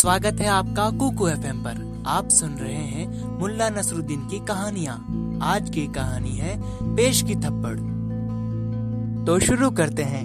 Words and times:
स्वागत 0.00 0.40
है 0.40 0.46
आपका 0.46 0.90
कुकू 0.90 1.28
एफ़ 1.28 1.38
पर। 1.38 2.04
आप 2.06 2.28
सुन 2.28 2.50
रहे 2.50 2.74
हैं 2.74 3.38
मुल्ला 3.40 3.68
नसरुद्दीन 3.68 4.20
की 4.20 4.38
कहानियाँ। 4.38 4.94
आज 5.42 5.70
की 5.70 5.86
कहानी 5.86 6.30
है 6.30 6.62
पेश 6.96 7.22
की 7.22 7.34
थप्पड़। 7.34 7.76
तो 9.26 9.38
शुरू 9.38 9.70
करते 9.70 10.02
हैं। 10.02 10.24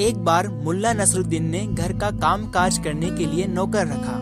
एक 0.00 0.24
बार 0.24 0.48
मुल्ला 0.48 0.92
नसरुद्दीन 0.92 1.44
ने 1.44 1.66
घर 1.66 1.92
का 1.92 2.10
काम 2.10 2.50
काज 2.50 2.78
करने 2.78 3.10
के 3.10 3.26
लिए 3.26 3.46
नौकर 3.46 3.86
रखा। 3.86 4.16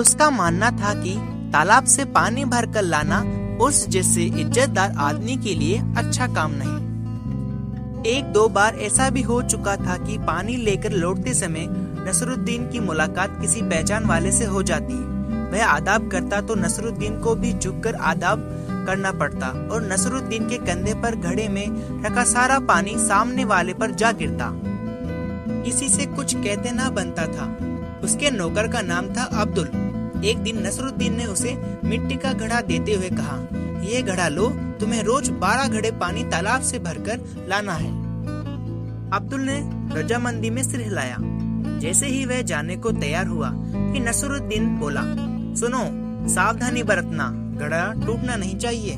उसका 0.00 0.30
मानना 0.30 0.70
था 0.70 0.94
कि 0.94 1.14
तालाब 1.52 1.84
से 1.84 2.04
पानी 2.04 2.44
भर 2.44 2.66
कर 2.66 2.82
लाना 2.82 3.24
उस 3.64 3.88
जैसे 3.88 4.22
इज्जतदार 4.22 4.90
आदमी 4.90 5.36
के 5.36 5.54
लिए 5.54 5.82
अच्छा 5.96 6.26
काम 6.26 6.52
नहीं। 6.54 6.84
एक 8.06 8.24
दो 8.24 8.48
बार 8.48 8.74
ऐसा 8.74 9.10
भी 9.10 9.22
हो 9.22 9.42
चुका 9.42 9.76
था 9.76 9.96
कि 9.96 10.18
पानी 10.18 10.56
लेकर 10.56 10.92
लौटते 10.92 11.34
समय 11.34 11.93
नसरुद्दीन 12.06 12.68
की 12.68 12.80
मुलाकात 12.80 13.40
किसी 13.40 13.62
पहचान 13.62 14.04
वाले 14.04 14.32
से 14.32 14.44
हो 14.44 14.62
जाती। 14.62 14.94
वह 15.52 15.66
आदाब 15.66 16.10
करता 16.10 16.40
तो 16.40 16.54
नसरुद्दीन 16.54 17.18
को 17.18 17.34
भी 17.34 17.52
झुककर 17.52 17.94
आदाब 17.94 18.38
करना 18.86 19.12
पड़ता 19.12 19.48
और 19.72 19.82
नसरुद्दीन 19.92 20.48
के 20.48 20.58
कंधे 20.58 20.94
पर 20.94 21.14
घड़े 21.14 21.48
में 21.48 21.66
रखा 22.04 22.24
सारा 22.24 22.58
पानी 22.58 22.94
सामने 22.98 23.44
वाले 23.44 23.74
पर 23.74 23.90
जा 23.90 24.12
गिरता। 24.12 24.50
किसी 25.64 25.88
से 25.88 26.06
कुछ 26.06 26.34
कहते 26.36 26.70
ना 26.70 26.90
बनता 26.90 27.26
था। 27.26 27.46
उसके 28.04 28.30
नौकर 28.30 28.68
का 28.68 28.80
नाम 28.80 29.08
था 29.08 29.22
अब्दुल। 29.22 29.66
एक 30.24 30.38
दिन 30.38 30.66
नसरुद्दीन 30.66 31.16
ने 31.16 31.24
उसे 31.24 31.78
मिट्टी 31.84 32.16
का 32.16 32.32
घड़ा 32.32 32.60
देते 32.60 32.92
हुए 32.92 33.10
कहा, 33.10 33.38
ये 33.84 34.02
घड़ा 34.02 34.28
लो, 34.28 34.48
तुम्हें 34.80 35.02
रोज 35.02 35.28
बारह 35.30 35.68
घड़े 35.68 35.90
पानी 35.90 36.24
तालाब 36.24 36.62
से 36.62 36.78
भरकर 36.78 37.46
लाना 37.48 37.72
है। 37.72 37.90
अब्दुल 39.10 39.40
ने 39.40 39.60
रजामंदी 40.00 40.50
में 40.50 40.62
सिर 40.62 40.80
हिलाया। 40.80 41.16
जैसे 41.84 42.06
ही 42.06 42.24
वह 42.24 42.40
जाने 42.42 42.76
को 42.76 42.90
तैयार 42.92 43.26
हुआ 43.26 43.50
कि 43.54 44.00
नसरुद्दीन 44.00 44.68
बोला, 44.78 45.00
सुनो, 45.56 45.80
सावधानी 46.28 46.82
बरतना, 46.82 47.26
घड़ा 47.58 47.80
टूटना 48.06 48.36
नहीं 48.36 48.56
चाहिए। 48.58 48.94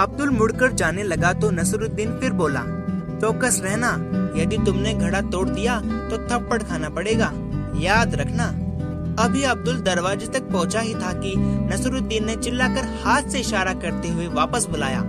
अब्दुल 0.00 0.30
मुड़कर 0.30 0.72
जाने 0.72 1.02
लगा 1.02 1.32
तो 1.32 1.50
नसरुद्दीन 1.50 2.12
फिर 2.18 2.32
बोला, 2.32 2.62
चौकस 3.20 3.60
रहना, 3.64 3.90
यदि 4.36 4.58
तुमने 4.58 4.94
घड़ा 4.94 5.20
तोड़ 5.20 5.48
दिया 5.48 5.80
तो 5.80 6.18
थप्पड़ 6.28 6.62
खाना 6.62 6.88
पड़ेगा, 6.90 7.32
याद 7.80 8.14
रखना। 8.14 8.46
अभी 9.24 9.42
अब्दुल 9.44 9.80
दरवाजे 9.82 10.26
तक 10.28 10.50
पहुँचा 10.50 10.80
ही 10.80 10.94
था 10.94 11.12
कि 11.16 11.34
नसरुद्दीन 11.36 12.26
ने 12.26 12.36
चिल्लाकर 12.36 12.88
हाथ 13.04 13.22
से 13.22 13.40
इशारा 13.40 13.74
करते 13.74 14.08
हुए 14.08 14.26
वापस 14.32 14.66
बुलाया। 14.70 15.00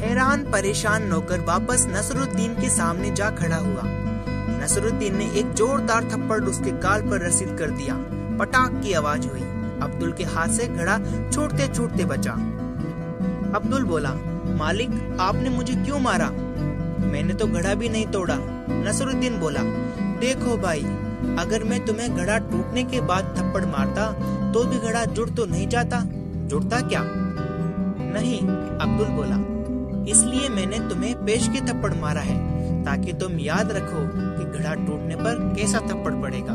हैरान, 0.00 0.50
परेशान 0.52 1.06
नौकर 1.06 1.40
वापस 1.44 1.86
नसरुद्दीन 1.90 2.54
के 2.54 2.68
सामने 2.70 3.10
जा 3.10 3.30
खड़ा 3.32 3.56
हुआ। 3.56 3.82
नसरुद्दीन 4.66 5.16
ने 5.16 5.30
एक 5.30 5.52
जोरदार 5.52 6.04
थप्पड़ 6.04 6.44
उसके 6.44 6.70
गाल 6.70 7.02
पर 7.02 7.26
रसीद 7.26 7.56
कर 7.58 7.70
दिया। 7.70 7.94
पटाख 8.38 8.70
की 8.82 8.92
आवाज़ 8.92 9.28
हुई। 9.28 9.40
अब्दुल 9.82 10.12
के 10.12 10.24
हाथ 10.24 10.48
से 10.48 10.66
घड़ा 10.66 10.98
छूटते 11.30 11.68
छूटते 11.68 12.04
बचा। 12.04 12.32
अब्दुल 13.56 13.84
बोला, 13.84 14.10
मालिक, 14.56 15.16
आपने 15.20 15.50
मुझे 15.50 15.74
क्यों 15.74 16.00
मारा? 16.00 16.30
मैंने 17.06 17.34
तो 17.34 17.46
घड़ा 17.46 17.74
भी 17.74 17.88
नहीं 17.88 18.06
तोड़ा, 18.06 18.36
नसरुद्दीन 18.70 19.38
बोला। 19.38 19.60
देखो 20.20 20.56
भाई, 20.56 20.82
अगर 21.38 21.64
मैं 21.64 21.84
तुम्हें 21.86 22.16
घड़ा 22.16 22.38
टूटने 22.38 22.84
के 22.84 23.00
बाद 23.00 23.24
थप्पड़ 23.38 23.64
मारता 23.66 24.12
तो 24.52 24.64
भी 24.64 24.78
घड़ा 24.78 25.04
जुड़ 25.04 25.30
तो 25.30 25.46
नहीं 25.46 25.68
जाता। 25.68 26.02
जुड़ता 26.46 26.80
क्या? 26.80 27.02
नहीं, 28.14 28.40
अब्दुल 28.78 29.08
बोला। 29.08 29.38
इसलिए 30.10 30.48
मैंने 30.48 30.88
तुम्हें 30.88 31.14
पेश 31.14 31.48
के 31.48 31.60
थप्पड़ 31.60 31.94
मारा 31.94 32.20
है। 32.20 32.55
ताकि 32.86 33.12
तुम 33.12 33.38
याद 33.38 33.72
रखो 33.72 34.08
कि 34.38 34.58
घड़ा 34.58 34.74
टूटने 34.74 35.16
पर 35.16 35.54
कैसा 35.56 35.78
थप्पड़ 35.78 36.14
पड़ेगा। 36.14 36.54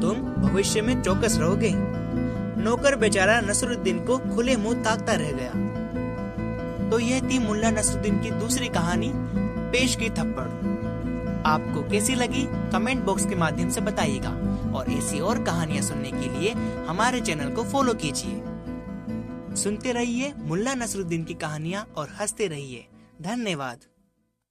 तुम 0.00 0.14
भविष्य 0.14 0.82
में 0.82 1.02
चौकस 1.02 1.38
रहोगे। 1.38 1.72
नौकर 2.62 2.96
बेचारा 2.96 3.40
नसरुद्दीन 3.40 4.04
को 4.04 4.18
खुले 4.18 4.56
मुँह 4.56 4.82
ताकता 4.82 5.12
रह 5.12 5.32
गया। 5.32 5.70
तो 6.90 6.98
यह 6.98 7.20
थी 7.20 7.38
मुल्ला 7.38 7.70
नसरुद्दीन 7.70 8.20
की 8.20 8.30
दूसरी 8.30 8.68
कहानी, 8.68 9.12
पेश 9.70 9.96
की 9.96 10.10
थप्पड़। 10.10 10.70
आपको 11.46 11.90
कैसी 11.90 12.14
लगी? 12.14 12.46
कमेंट 12.50 13.04
बॉक्स 13.04 13.26
के 13.26 13.34
माध्यम 13.34 13.70
से 13.70 13.80
बताइएगा। 13.80 14.30
और 14.74 14.90
ऐसी 14.90 15.20
और 15.20 15.44
कहानियाँ 15.44 15.82
सुनने 15.82 16.10
के 16.10 16.40
लिए 16.40 16.52
हमारे 16.88 17.20
चैनल 17.20 17.50
को 17.50 17.64
फॉलो 17.64 17.94
कीजिए। 17.94 18.42
सुनते 19.56 19.92
रहिए 19.92 20.32
मुल्ला 20.38 20.74
नसरुद्दीन 20.74 21.24
की 21.24 21.34
कहानियाँ 21.34 21.86
और 21.96 22.08
हँसते 22.20 22.46
रहिए। 22.46 22.86
धन्यवाद। 23.22 23.89